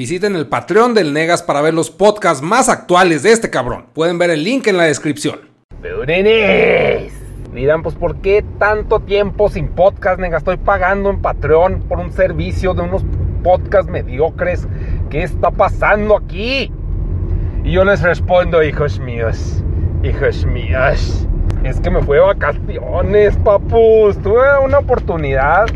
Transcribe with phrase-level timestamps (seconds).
[0.00, 3.84] Visiten el Patreon del Negas para ver los podcasts más actuales de este cabrón.
[3.92, 5.40] Pueden ver el link en la descripción.
[6.06, 7.12] Nenes.
[7.52, 10.38] Dirán, pues, ¿por qué tanto tiempo sin podcast, nega?
[10.38, 13.04] Estoy pagando en Patreon por un servicio de unos
[13.42, 14.66] podcasts mediocres.
[15.10, 16.72] ¿Qué está pasando aquí?
[17.62, 19.62] Y yo les respondo, hijos míos,
[20.02, 21.28] hijos míos.
[21.62, 24.16] Es que me fui de vacaciones, papus.
[24.22, 25.66] Tuve una oportunidad.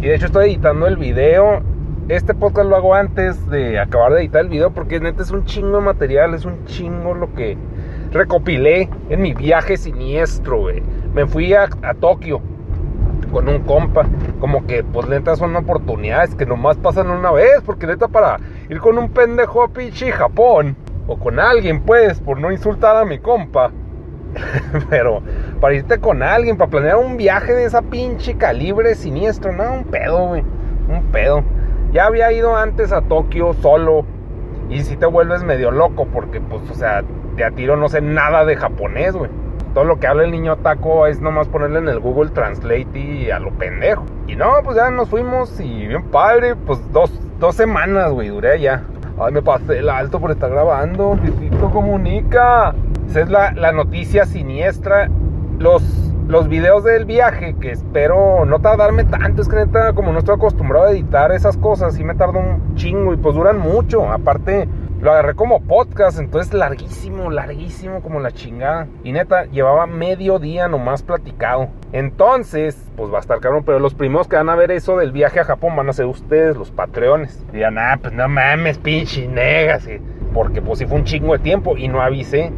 [0.00, 1.73] Y de hecho estoy editando el video.
[2.10, 5.46] Este podcast lo hago antes de acabar de editar el video porque neta es un
[5.46, 7.56] chingo de material, es un chingo lo que
[8.12, 10.82] recopilé en mi viaje siniestro, güey.
[11.14, 11.66] Me fui a,
[11.98, 12.42] Tokio
[13.32, 14.04] con un compa.
[14.38, 17.62] Como que, pues neta, son oportunidades que nomás pasan una vez.
[17.64, 18.36] Porque neta, para
[18.68, 20.76] ir con un pendejo a pinche Japón,
[21.06, 23.70] o con alguien, pues, por no insultar a mi compa.
[24.90, 25.22] Pero
[25.58, 29.84] para irte con alguien, para planear un viaje de esa pinche calibre siniestro, no, un
[29.84, 30.44] pedo, güey.
[30.86, 31.42] Un pedo.
[31.94, 34.04] Ya había ido antes a Tokio solo.
[34.68, 37.04] Y si te vuelves medio loco, porque, pues, o sea,
[37.36, 39.30] de a tiro no sé nada de japonés, güey.
[39.74, 43.30] Todo lo que habla el niño taco es nomás ponerle en el Google Translate y
[43.30, 44.04] a lo pendejo.
[44.26, 48.52] Y no, pues ya nos fuimos y bien padre, pues dos, dos semanas, güey, duré
[48.52, 48.82] allá.
[49.20, 51.14] Ay, me pasé el alto por estar grabando.
[51.14, 52.74] Luisito comunica.
[53.08, 55.08] Esa es la, la noticia siniestra.
[55.60, 59.42] Los, los videos del viaje, que espero no tardarme tanto.
[59.42, 62.74] Es que neta, como no estoy acostumbrado a editar esas cosas, sí me tardo un
[62.76, 64.10] chingo y pues duran mucho.
[64.10, 64.66] Aparte,
[65.00, 68.86] lo agarré como podcast, entonces larguísimo, larguísimo como la chingada.
[69.02, 71.68] Y neta, llevaba medio día nomás platicado.
[71.92, 73.64] Entonces, pues va a estar cabrón.
[73.66, 76.06] Pero los primeros que van a ver eso del viaje a Japón van a ser
[76.06, 77.44] ustedes, los patreones.
[77.50, 79.86] Y digan, ah, pues no mames, pinche negas.
[80.32, 82.50] Porque pues sí fue un chingo de tiempo y no avisé.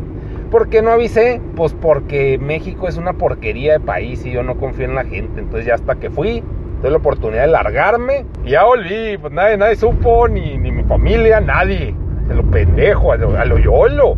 [0.51, 1.41] ¿Por qué no avisé?
[1.57, 5.41] Pues porque México es una porquería de país y yo no confío en la gente.
[5.41, 6.43] Entonces ya hasta que fui,
[6.81, 8.25] tuve la oportunidad de largarme.
[8.45, 11.95] Y ya volví, pues nadie, nadie supo, ni, ni mi familia, nadie
[12.31, 14.17] a lo pendejo, a lo, yolo.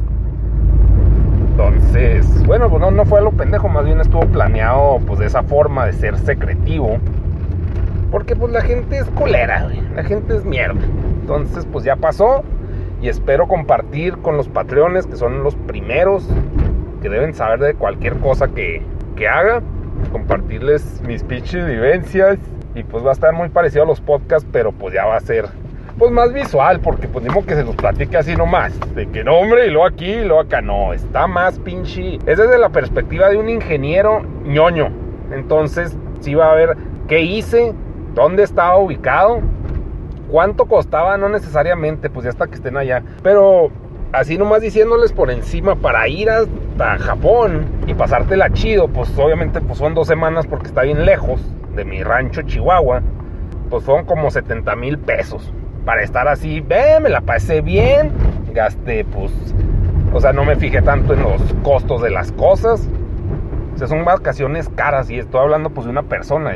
[1.50, 5.26] Entonces, bueno, pues no, no fue a lo pendejo, más bien estuvo planeado pues de
[5.26, 6.98] esa forma de ser secretivo.
[8.10, 9.68] Porque pues la gente es culera.
[9.94, 10.80] La gente es mierda.
[11.20, 12.42] Entonces, pues ya pasó.
[13.00, 16.28] Y espero compartir con los patreones, que son los primeros
[17.00, 18.82] que deben saber de cualquier cosa que,
[19.16, 19.62] que haga.
[20.12, 22.38] Compartirles mis pinches vivencias.
[22.74, 25.20] Y pues va a estar muy parecido a los podcasts, pero pues ya va a
[25.20, 25.46] ser
[25.98, 28.78] pues más visual, porque pues que se los platique así nomás.
[28.94, 30.60] De que no, hombre, y luego aquí, y luego acá.
[30.60, 32.18] No, está más pinche.
[32.26, 34.90] Es desde la perspectiva de un ingeniero ñoño.
[35.32, 36.76] Entonces, sí va a ver
[37.08, 37.74] qué hice,
[38.14, 39.40] dónde estaba ubicado,
[40.30, 43.02] cuánto costaba, no necesariamente, pues ya hasta que estén allá.
[43.22, 43.70] Pero
[44.12, 49.78] así nomás diciéndoles por encima para ir hasta Japón y pasártela chido, pues obviamente pues
[49.78, 51.40] son dos semanas porque está bien lejos
[51.74, 53.02] de mi rancho Chihuahua.
[53.70, 55.52] Pues son como 70 mil pesos
[55.88, 58.12] para estar así, ve, me la pasé bien,
[58.52, 59.32] gasté, pues,
[60.12, 62.86] o sea, no me fijé tanto en los costos de las cosas.
[63.74, 66.52] O sea, son vacaciones caras y estoy hablando pues de una persona.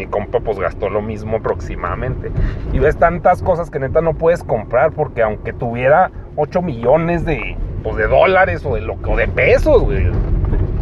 [0.00, 2.30] Mi compa pues gastó lo mismo aproximadamente.
[2.72, 7.54] Y ves tantas cosas que neta no puedes comprar porque aunque tuviera 8 millones de,
[7.82, 10.10] pues, de dólares o de, lo, o de pesos, güey.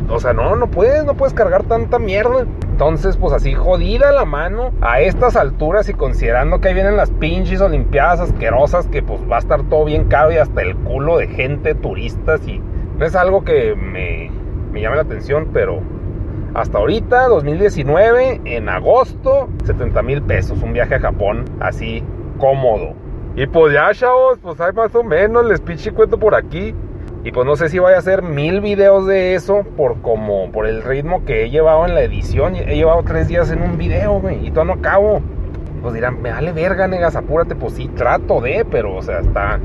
[0.09, 2.47] O sea, no, no puedes, no puedes cargar tanta mierda.
[2.71, 7.11] Entonces, pues así jodida la mano a estas alturas y considerando que ahí vienen las
[7.11, 11.19] pinches olimpiadas asquerosas que pues va a estar todo bien caro y hasta el culo
[11.19, 12.63] de gente, turistas y
[12.99, 14.31] no es algo que me,
[14.71, 15.83] me llame la atención, pero
[16.55, 22.03] hasta ahorita, 2019, en agosto, 70 mil pesos, un viaje a Japón así
[22.39, 22.95] cómodo.
[23.37, 26.75] Y pues ya, chavos, pues hay más o menos, les pinche cuento por aquí.
[27.25, 30.67] Y pues no sé si voy a hacer mil videos de eso por como por
[30.67, 32.57] el ritmo que he llevado en la edición.
[32.57, 35.21] He llevado tres días en un video, güey, y todavía no acabo.
[35.83, 37.55] Pues dirán, me vale verga, negas, apúrate.
[37.55, 39.61] Pues sí, trato de, pero o sea, está.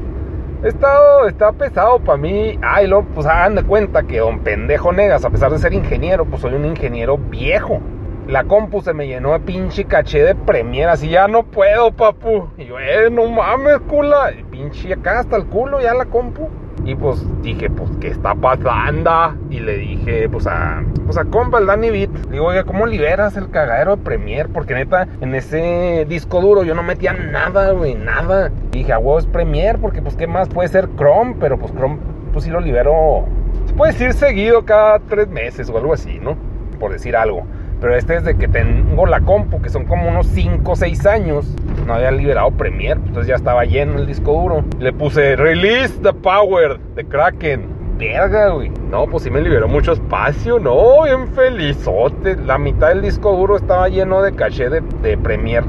[0.64, 2.58] Está, está pesado para mí.
[2.62, 6.24] Ay, lo, pues hagan de cuenta que don pendejo negas, a pesar de ser ingeniero,
[6.24, 7.82] pues soy un ingeniero viejo.
[8.30, 12.48] La compu se me llenó de pinche caché de Premiere, así ya no puedo, papu.
[12.58, 14.32] Y yo, eh, no mames, cula.
[14.50, 16.48] pinche acá hasta el culo ya la compu.
[16.86, 19.36] Y pues dije, pues, ¿qué está pasando?
[19.50, 22.10] Y le dije, pues a, pues a compa, el Danny Beat.
[22.26, 24.50] Le digo, oiga, ¿cómo liberas el cagadero de Premiere?
[24.50, 28.52] Porque neta, en ese disco duro yo no metía nada, güey, nada.
[28.72, 30.50] Dije, a huevo es Premiere, porque pues, ¿qué más?
[30.50, 31.98] Puede ser Chrome, pero pues Chrome,
[32.34, 33.26] pues sí lo libero.
[33.66, 36.36] Se puede decir seguido cada tres meses o algo así, ¿no?
[36.80, 37.46] Por decir algo.
[37.84, 41.06] Pero este es de que tengo la compu, que son como unos 5 o 6
[41.06, 41.54] años.
[41.86, 44.64] No había liberado Premiere, entonces ya estaba lleno el disco duro.
[44.80, 47.68] Le puse Release the Power de Kraken.
[47.98, 48.72] Verga, güey.
[48.90, 50.60] No, pues sí me liberó mucho espacio.
[50.60, 52.38] No, bien felizote.
[52.38, 55.68] La mitad del disco duro estaba lleno de caché de, de Premiere.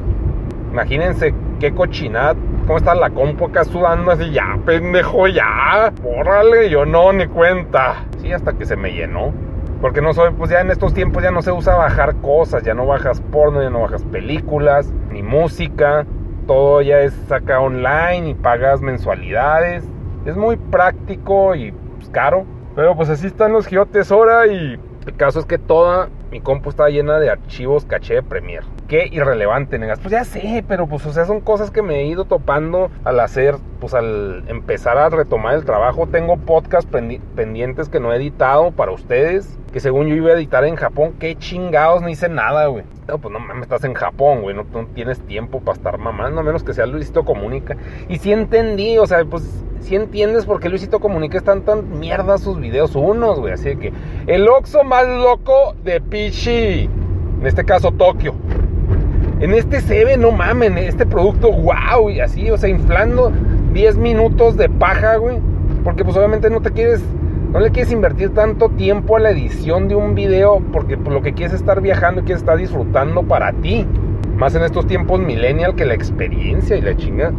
[0.71, 2.33] Imagínense qué cochinada
[2.65, 8.05] cómo está la compu acá sudando así, ya, pendejo, ya, órale, yo no, ni cuenta.
[8.21, 9.33] Sí, hasta que se me llenó.
[9.81, 12.73] Porque no soy, pues ya en estos tiempos ya no se usa bajar cosas, ya
[12.73, 16.05] no bajas porno, ya no bajas películas, ni música,
[16.47, 19.83] todo ya es acá online y pagas mensualidades.
[20.25, 22.45] Es muy práctico y pues, caro.
[22.75, 26.69] Pero pues así están los giotes ahora y el caso es que toda mi compu
[26.69, 28.65] está llena de archivos caché de Premiere.
[28.87, 29.99] Qué irrelevante, negas.
[29.99, 33.19] Pues ya sé, pero pues o sea, son cosas que me he ido topando al
[33.19, 36.05] hacer, pues al empezar a retomar el trabajo.
[36.05, 40.65] Tengo podcast pendientes que no he editado para ustedes, que según yo iba a editar
[40.65, 41.15] en Japón.
[41.17, 42.83] Qué chingados, no hice nada, güey.
[43.07, 46.43] No, pues no mames, estás en Japón, güey, no, tienes tiempo para estar mamando, a
[46.43, 47.75] menos que sea Luisito Comunica.
[48.07, 52.37] Y sí entendí, o sea, pues si entiendes por qué Luisito Comunica están tan mierda
[52.37, 53.53] sus videos unos, güey.
[53.53, 53.91] Así que
[54.27, 56.87] el Oxxo más loco de Pichi.
[57.39, 58.35] En este caso, Tokio.
[59.39, 63.33] En este ve, no mamen, este producto, wow, y así, o sea, inflando
[63.73, 65.39] 10 minutos de paja, güey.
[65.83, 67.03] Porque pues obviamente no te quieres,
[67.51, 71.21] no le quieres invertir tanto tiempo a la edición de un video, porque pues, lo
[71.21, 73.85] que quieres es estar viajando y quieres estar disfrutando para ti.
[74.37, 77.33] Más en estos tiempos millennial que la experiencia y la chinga.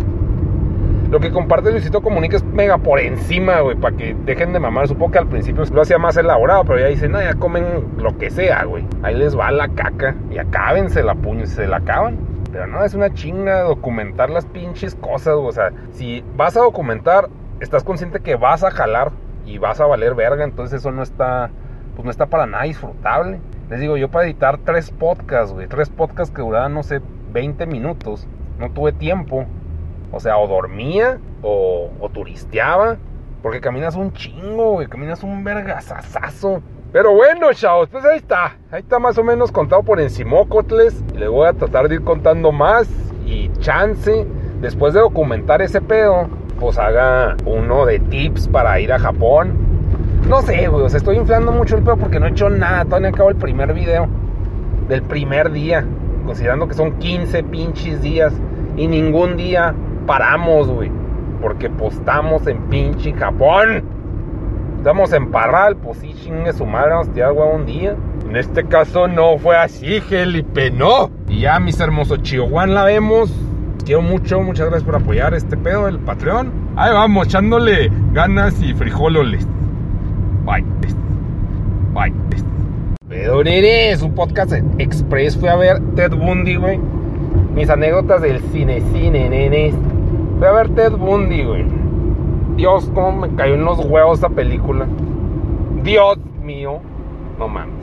[1.17, 4.87] Lo que comparte Luisito Comunica es mega por encima, güey, para que dejen de mamar.
[4.87, 7.65] Supongo que al principio lo hacía más elaborado, pero ya dicen, no, ya comen
[7.97, 8.85] lo que sea, güey.
[9.03, 12.19] Ahí les va la caca y acábense la puño, se la acaban.
[12.53, 15.49] Pero no, es una chinga documentar las pinches cosas, güey.
[15.49, 17.31] O sea, si vas a documentar,
[17.61, 19.13] estás consciente que vas a jalar
[19.47, 21.49] y vas a valer verga, entonces eso no está,
[21.95, 23.41] pues no está para nada disfrutable.
[23.71, 27.01] Les digo, yo para editar tres podcasts, güey, tres podcasts que duraban, no sé,
[27.33, 28.29] 20 minutos,
[28.59, 29.47] no tuve tiempo
[30.13, 32.97] o sea, o dormía o, turisteaba.
[33.43, 34.89] Porque caminas un chingo, güey.
[34.89, 36.63] Caminas un vergasazazo.
[36.93, 38.57] Pero bueno, chavos, pues ahí está.
[38.71, 41.05] Ahí está más o menos contado por encimócotles.
[41.15, 42.89] Le voy a tratar de ir contando más.
[43.27, 44.27] Y chance,
[44.61, 46.29] después de documentar ese pedo,
[46.59, 49.55] pues haga uno de tips para ir a Japón.
[50.29, 50.83] No sé, güey.
[50.83, 52.85] O estoy inflando mucho el pedo porque no he hecho nada.
[52.85, 54.09] Todavía acabo el primer video
[54.89, 55.85] del primer día.
[56.25, 58.33] Considerando que son 15 pinches días.
[58.77, 59.75] Y ningún día
[60.07, 60.91] paramos, güey.
[61.41, 63.85] Porque postamos en pinche Japón.
[64.79, 67.97] Estamos en Parral, pues sí, chingue su madre, vamos a tirar un día.
[68.29, 71.11] En este caso no fue así, Gelipe, no.
[71.29, 73.33] Y ya, mis hermosos Chihuahua, la vemos.
[73.85, 76.53] Quiero mucho, muchas gracias por apoyar este pedo del Patreon.
[76.77, 79.47] Ahí vamos, echándole ganas y frijololes.
[80.45, 80.65] Bye.
[81.93, 82.13] Bye.
[83.09, 85.37] Pedo es un podcast express.
[85.37, 86.79] Fui a ver Ted Bundy, güey.
[87.55, 89.75] Mis anécdotas del cine, cine, nenes.
[90.39, 91.65] Fui a ver Ted Bundy, güey.
[92.57, 94.87] Dios, cómo me cayó en los huevos esa película.
[95.83, 96.81] Dios mío.
[97.39, 97.75] No mames.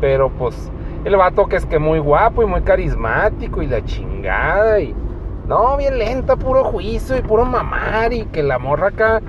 [0.00, 0.70] Pero pues,
[1.04, 4.94] el vato que es que muy guapo y muy carismático y la chingada y...
[5.48, 9.22] No, bien lenta, puro juicio y puro mamar y que la morra acá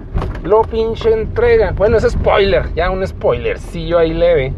[0.44, 1.74] lo pinche entrega.
[1.74, 4.52] Bueno, es spoiler, ya un spoilercillo ahí leve.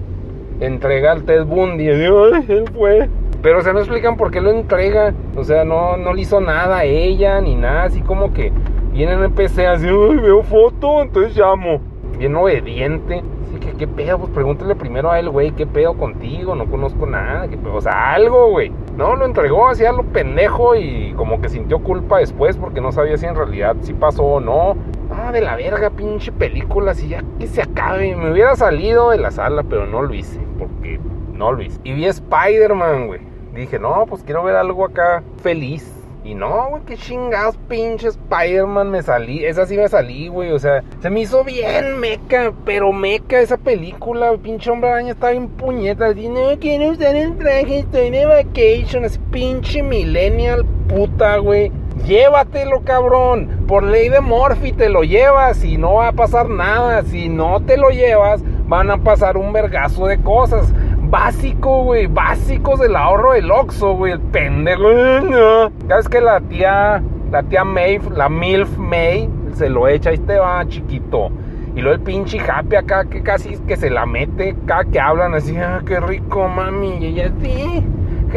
[0.61, 1.83] Entrega al Ted Bundy.
[1.83, 3.09] Y él fue.
[3.41, 5.13] Pero, o sea, no explican por qué lo entrega.
[5.35, 7.83] O sea, no, no le hizo nada a ella ni nada.
[7.83, 8.51] Así como que
[8.91, 11.79] viene en el PC así, Uy, veo foto, entonces llamo.
[12.17, 13.23] Bien obediente.
[13.43, 14.19] Así que, ¿qué pedo?
[14.19, 16.53] Pues pregúntale primero a él, güey, ¿qué pedo contigo?
[16.53, 17.47] No conozco nada.
[17.47, 17.75] ¿Qué pedo?
[17.75, 18.71] O sea, algo, güey.
[18.97, 22.91] No, lo entregó así a lo pendejo y como que sintió culpa después porque no
[22.91, 24.75] sabía si en realidad sí pasó o no.
[25.11, 28.15] Ah, de la verga, pinche película, así ya que se acabe.
[28.15, 30.99] Me hubiera salido de la sala, pero no lo hice porque
[31.39, 31.79] no hice.
[31.83, 33.29] Y vi Spider-Man, güey
[33.59, 35.95] dije, no, pues quiero ver algo acá feliz.
[36.23, 39.45] Y no, güey, qué chingados pinches Spider-Man me salí.
[39.45, 40.51] Esa sí me salí, güey.
[40.51, 44.35] O sea, se me hizo bien meca, pero meca esa película.
[44.37, 46.11] Pinche hombre araña estaba bien puñeta.
[46.11, 49.05] Y no quiero usar el traje, estoy de vacation.
[49.05, 51.71] Es pinche millennial puta, güey.
[52.05, 53.65] Llévatelo, cabrón.
[53.67, 57.01] Por ley de Morphy te lo llevas y no va a pasar nada.
[57.03, 60.73] Si no te lo llevas, van a pasar un vergazo de cosas
[61.09, 65.71] básico, güey, básicos del ahorro del Oxxo, güey, el pendejo.
[65.87, 67.01] ¿Sabes que la tía,
[67.31, 71.29] la tía May, la MILF May, se lo echa, y te va, chiquito.
[71.75, 75.33] Y luego el pinche Happy acá que casi que se la mete, acá que hablan
[75.33, 76.97] así, ah, qué rico, mami.
[76.97, 77.83] Y ella, sí,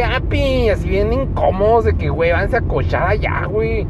[0.03, 3.87] Happy, así bien incómodos de que, güey, vanse a cochar allá, güey.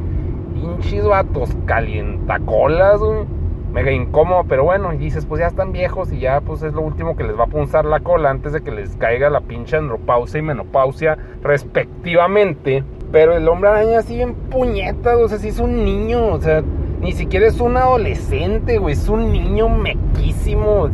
[0.55, 3.42] Pinches vatos calientacolas, güey
[3.73, 6.83] mega incómodo, pero bueno, y dices, pues ya están viejos y ya pues es lo
[6.83, 9.77] último que les va a punzar la cola antes de que les caiga la pinche
[9.77, 12.85] andropausia y menopausia respectivamente.
[13.11, 16.63] Pero el hombre araña así bien puñetas, o sea, si es un niño, o sea,
[17.01, 20.89] ni siquiera es un adolescente, güey, es un niño mequísimo,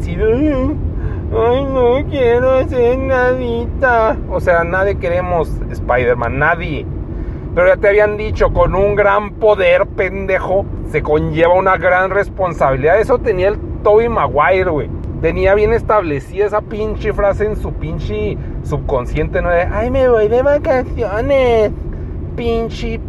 [1.31, 4.17] Ay, no quiero hacer nadita.
[4.31, 6.87] O sea, nadie queremos Spider-Man, nadie.
[7.55, 13.01] Pero ya te habían dicho, con un gran poder, pendejo, se conlleva una gran responsabilidad.
[13.01, 14.91] Eso tenía el Toby Maguire, güey.
[15.21, 19.51] Tenía bien establecida esa pinche frase en su pinche subconsciente, ¿no?
[19.51, 21.73] De, ay, me voy de vacaciones.
[22.37, 23.01] Pinche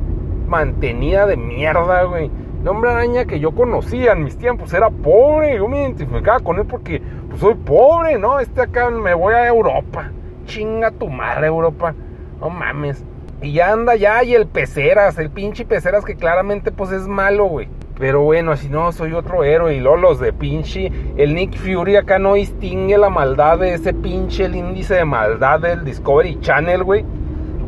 [0.48, 2.32] mantenida de mierda, güey.
[2.62, 5.58] El hombre araña que yo conocía en mis tiempos era pobre.
[5.58, 8.40] Yo me identificaba con él porque pues, soy pobre, ¿no?
[8.40, 10.12] Este acá me voy a Europa.
[10.46, 11.94] Chinga tu madre, Europa.
[12.42, 13.06] No mames.
[13.42, 17.46] Y ya anda ya, y el peceras, el pinche peceras que claramente pues es malo,
[17.46, 17.70] güey.
[18.00, 19.76] Pero bueno, así no, soy otro héroe.
[19.76, 20.92] Y los de pinche.
[21.18, 25.60] El Nick Fury acá no distingue la maldad de ese pinche, el índice de maldad
[25.60, 27.04] del Discovery Channel, güey.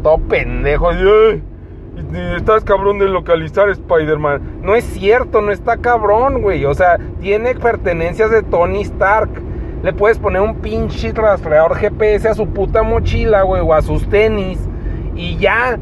[0.02, 0.90] Todo pendejo.
[0.90, 1.44] Ay,
[2.36, 4.62] Estás cabrón de localizar Spider-Man.
[4.62, 6.64] No es cierto, no está cabrón, güey.
[6.66, 9.30] O sea, tiene pertenencias de Tony Stark.
[9.84, 14.08] Le puedes poner un pinche rastreador GPS a su puta mochila, güey, o a sus
[14.10, 14.60] tenis.
[15.16, 15.78] Y ya.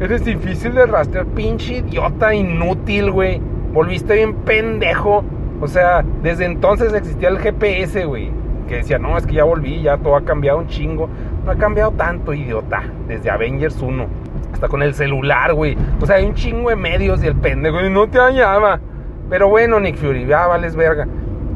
[0.00, 3.40] Eres difícil de rastrear, pinche idiota inútil, güey.
[3.72, 5.24] Volviste bien pendejo.
[5.60, 8.30] O sea, desde entonces existía el GPS, güey.
[8.68, 11.08] Que decía, no, es que ya volví, ya todo ha cambiado un chingo.
[11.44, 12.82] No ha cambiado tanto, idiota.
[13.06, 14.24] Desde Avengers 1
[14.54, 15.76] hasta con el celular, güey.
[16.00, 18.80] O sea, hay un chingo de medios y el pendejo y no te llama.
[19.28, 21.06] Pero bueno, Nick Fury, ya vales verga.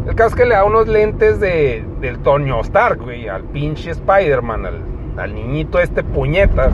[0.07, 3.91] El caso es que le da unos lentes de, del Toño Stark, güey, al pinche
[3.91, 4.67] Spider-Man,
[5.17, 6.73] al, niñito este puñetas.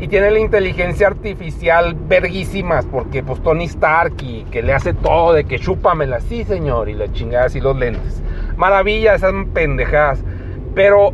[0.00, 5.32] Y tiene la inteligencia artificial verguísimas, porque pues Tony Stark y que le hace todo
[5.32, 8.22] de que chúpamela, sí señor, y la chingada así los lentes.
[8.56, 10.22] Maravilla esas pendejadas.
[10.74, 11.12] Pero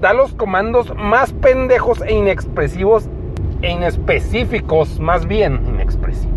[0.00, 3.08] da los comandos más pendejos e inexpresivos
[3.62, 6.34] inespecíficos, más bien inexpresivos.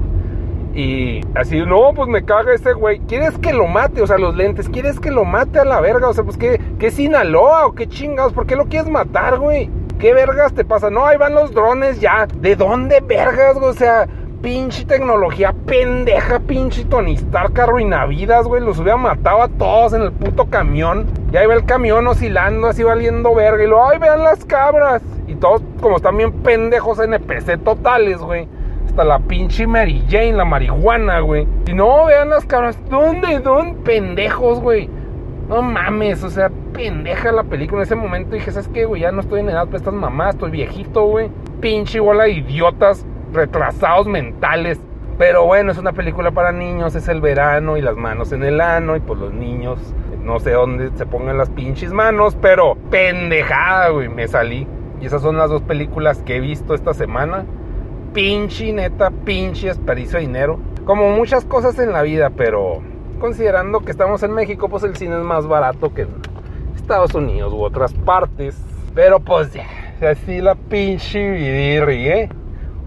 [0.74, 3.00] Y así, no, pues me caga ese güey.
[3.00, 4.02] ¿Quieres que lo mate?
[4.02, 6.08] O sea, los lentes, ¿quieres que lo mate a la verga?
[6.08, 8.34] O sea, pues ¿qué, qué Sinaloa o qué chingados?
[8.34, 9.72] ¿Por qué lo quieres matar, güey?
[10.00, 10.92] ¿Qué vergas te pasa?
[10.92, 12.28] No, ahí van los drones ya.
[12.36, 13.70] ¿De dónde vergas, güey?
[13.70, 14.08] O sea,
[14.44, 17.54] pinche tecnología pendeja, pinche Tony Stark
[18.08, 18.62] vidas, güey.
[18.62, 21.08] Los hubiera matado a todos en el puto camión.
[21.34, 23.64] Y ahí el camión oscilando, así valiendo verga.
[23.64, 25.02] Y luego, ay, vean las cabras.
[25.26, 28.48] Y todos, como están bien pendejos NPC totales, güey.
[28.86, 31.48] Hasta la pinche Mary Jane, la marihuana, güey.
[31.66, 32.78] Y no, vean las cabras.
[32.88, 33.40] ¿Dónde?
[33.40, 33.82] ¿Dónde?
[33.84, 34.92] Pendejos, güey.
[35.48, 37.82] No mames, o sea, pendeja la película.
[37.82, 39.02] En ese momento dije, ¿sabes qué, güey?
[39.02, 41.30] Ya no estoy en edad para estas mamás, estoy viejito, güey.
[41.62, 44.80] Pinche igual de idiotas, retrasados mentales.
[45.18, 48.62] Pero bueno, es una película para niños, es el verano y las manos en el
[48.62, 49.80] ano y pues los niños,
[50.22, 54.68] no sé dónde se pongan las pinches manos, pero pendejada, güey, me salí.
[55.00, 57.46] Y esas son las dos películas que he visto esta semana.
[58.14, 60.60] Pinche, neta, pinche desperdicio de dinero.
[60.86, 62.82] Como muchas cosas en la vida, pero
[63.18, 66.10] considerando que estamos en México, pues el cine es más barato que en
[66.76, 68.58] Estados Unidos u otras partes.
[68.96, 69.68] Pero pues ya,
[70.02, 72.30] así la pinche vidirri, ¿eh?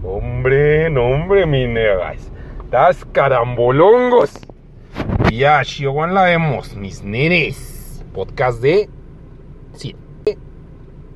[0.03, 2.31] Hombre, no hombre, mi negas.
[2.69, 4.33] Das carambolongos.
[5.31, 8.03] Ya, Chihuahua la vemos, mis nenes.
[8.13, 8.89] Podcast de
[9.73, 9.97] cine.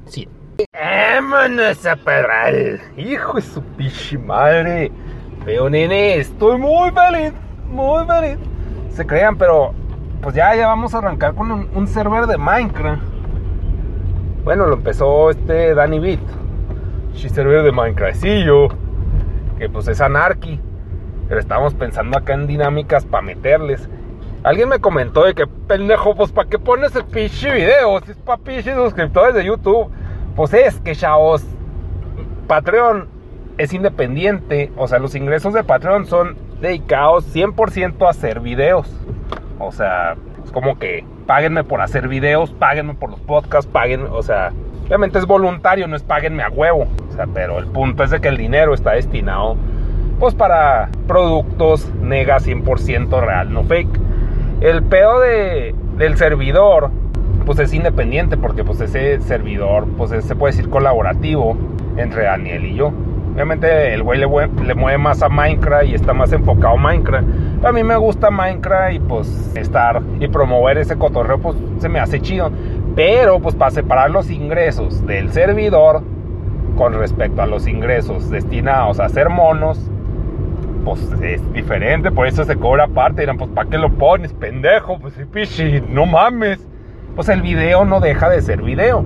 [0.05, 0.31] Cine.
[0.73, 2.53] ¡Vámonos a parar!
[2.95, 4.91] ¡Hijo de su pinche madre!
[5.45, 7.33] Veo, nene, estoy muy feliz,
[7.69, 8.37] muy feliz.
[8.95, 9.73] Se crean, pero
[10.21, 13.03] pues ya, ya vamos a arrancar con un, server de Minecraft.
[14.45, 16.21] Bueno, lo empezó este Danny Beat.
[17.13, 18.23] Sí, server de Minecraft.
[19.59, 20.61] Que pues es Anarchy.
[21.27, 23.89] Pero estamos pensando acá en dinámicas para meterles.
[24.43, 28.17] Alguien me comentó de que pendejo, pues para qué pones el pinche video, si es
[28.17, 29.89] para pinche suscriptores de YouTube.
[30.37, 31.43] Pues es que, chavos,
[32.47, 33.09] Patreon
[33.57, 34.71] es independiente.
[34.77, 38.87] O sea, los ingresos de Patreon son dedicados 100% a hacer videos.
[39.59, 44.21] O sea, es como que páguenme por hacer videos, páguenme por los podcasts, páguenme, o
[44.21, 44.51] sea,
[44.87, 46.87] obviamente es voluntario, no es páguenme a huevo.
[47.09, 49.55] O sea, pero el punto es de que el dinero está destinado
[50.19, 53.99] pues para productos nega 100% real, no fake.
[54.61, 56.89] El pedo de, del servidor
[57.45, 61.57] pues es independiente porque pues ese servidor pues se puede decir colaborativo
[61.97, 62.91] entre Daniel y yo.
[63.35, 64.25] Obviamente el güey le,
[64.75, 67.27] mueve más a Minecraft y está más enfocado a Minecraft.
[67.63, 71.99] a mí me gusta Minecraft y pues estar y promover ese cotorreo pues se me
[71.99, 72.49] hace chido.
[72.95, 76.01] Pero pues para separar los ingresos del servidor
[76.77, 79.79] con respecto a los ingresos destinados a hacer monos,
[80.85, 83.21] pues es diferente, por eso se cobra aparte.
[83.21, 84.97] Dirán, pues ¿para qué lo pones, pendejo?
[84.97, 86.65] Pues pichi, no mames
[87.15, 89.03] pues el video no deja de ser video.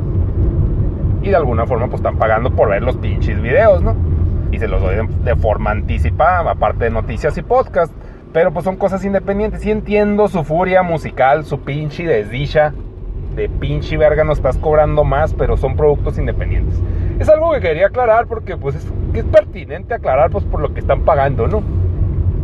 [1.22, 3.96] Y de alguna forma pues están pagando por ver los pinches videos, ¿no?
[4.52, 7.94] Y se los doy de, forma anticipada, aparte de noticias y podcast.
[8.34, 9.66] Pero pues son cosas independientes.
[9.66, 12.74] Y entiendo su furia musical, su pinche desdicha.
[13.36, 16.80] De pinche verga no estás cobrando más, pero son productos independientes.
[17.20, 18.86] Es algo que quería aclarar porque pues es,
[19.26, 21.62] pertinente aclarar pues por lo que están pagando, ¿no?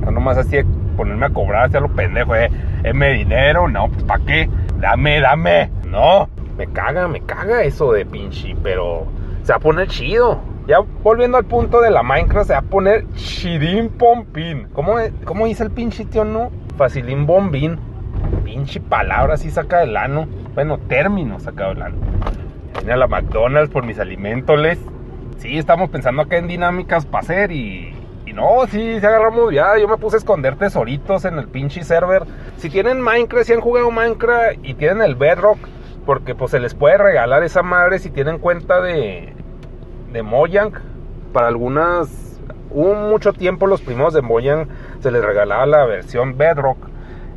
[0.02, 0.58] No nomás así
[0.96, 2.50] ponerme a cobrar hacia lo pendejo, eh.
[2.84, 3.68] ¿Es dinero?
[3.68, 4.50] No, pues ¿para qué?
[4.80, 5.72] Dame, dame.
[5.88, 9.06] No, me caga, me caga eso de pinche, pero
[9.44, 10.40] se va a poner chido.
[10.68, 14.68] Ya volviendo al punto de la Minecraft, se va a poner chidín pompín.
[14.74, 16.52] ¿Cómo, cómo dice el pinche tío, no?
[16.78, 17.80] Facilín bombín.
[18.44, 20.28] Pinche palabra así saca del ano.
[20.56, 21.98] Bueno, término sacado del ano.
[22.80, 24.80] Vine a la McDonald's por mis alimentos, les.
[25.38, 27.96] Sí, estamos pensando acá en dinámicas para hacer y
[28.26, 29.78] y no, sí, se agarramos ya.
[29.78, 32.24] Yo me puse a esconder tesoritos en el pinche server.
[32.58, 35.60] Si tienen Minecraft, si han jugado Minecraft y tienen el Bedrock,
[36.06, 39.35] porque pues se les puede regalar esa madre si tienen cuenta de,
[40.16, 40.74] de Mojang.
[41.32, 42.42] Para algunas,
[42.72, 44.68] hubo mucho tiempo los primos de Mojang
[45.00, 46.78] se les regalaba la versión Bedrock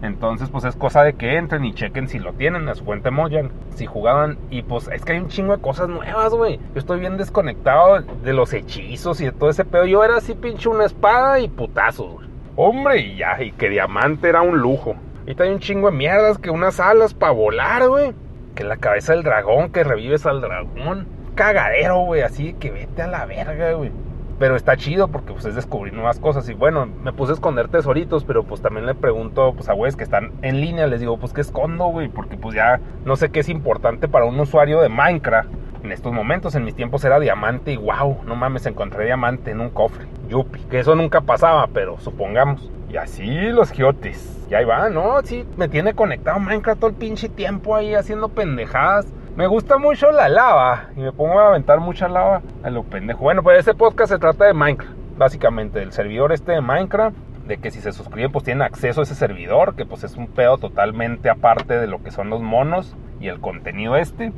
[0.03, 3.11] entonces, pues es cosa de que entren y chequen si lo tienen a su cuenta
[3.11, 4.39] Mojang, si jugaban.
[4.51, 6.59] Y pues es que hay un chingo de cosas nuevas, güey.
[6.75, 9.87] Yo estoy bien desconectado de los hechizos y de todo ese pedo.
[9.87, 12.29] Yo era así, pinche una espada y putazos, güey.
[12.55, 14.95] Hombre, y ya, y que diamante era un lujo.
[15.27, 18.13] Y hay un chingo de mierdas, que unas alas para volar, güey.
[18.55, 21.07] Que la cabeza del dragón, que revives al dragón.
[21.39, 23.93] Cagadero, güey, así que vete a la verga, güey.
[24.41, 26.49] Pero está chido porque pues es descubrir nuevas cosas.
[26.49, 29.95] Y bueno, me puse a esconder tesoritos, pero pues también le pregunto pues a güeyes
[29.95, 33.31] que están en línea, les digo, pues qué escondo, güey, porque pues ya no sé
[33.31, 35.49] qué es importante para un usuario de Minecraft.
[35.85, 39.61] En estos momentos, en mis tiempos era diamante y wow, no mames, encontré diamante en
[39.61, 40.07] un cofre.
[40.29, 42.69] Yupi, que eso nunca pasaba, pero supongamos.
[42.91, 44.45] Y así los giotes.
[44.51, 45.23] Y ahí va, ¿no?
[45.23, 49.07] Sí, me tiene conectado Minecraft todo el pinche tiempo ahí haciendo pendejadas.
[49.39, 53.21] Me gusta mucho la lava y me pongo a aventar mucha lava a lo pendejo.
[53.21, 57.17] Bueno, pues este podcast se trata de Minecraft, básicamente, del servidor este de Minecraft,
[57.47, 60.27] de que si se suscriben pues tienen acceso a ese servidor, que pues es un
[60.27, 64.33] pedo totalmente aparte de lo que son los monos y el contenido este,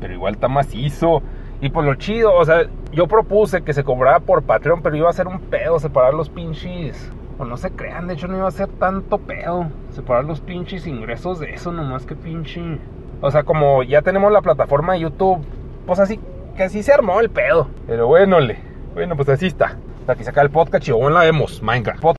[0.00, 1.20] pero igual está macizo.
[1.60, 5.10] Y pues lo chido, o sea, yo propuse que se cobrara por Patreon, pero iba
[5.10, 7.12] a ser un pedo separar los pinches.
[7.38, 10.86] O no se crean, de hecho no iba a ser tanto pedo separar los pinches
[10.86, 12.78] ingresos de eso, nomás que pinche
[13.20, 15.44] o sea, como ya tenemos la plataforma de YouTube,
[15.86, 16.20] pues así,
[16.56, 17.68] que así se armó el pedo.
[17.86, 18.58] Pero bueno, le,
[18.94, 19.76] bueno, pues así está.
[20.06, 22.16] Aquí saca el podcast y bueno, la vemos, Minecraft.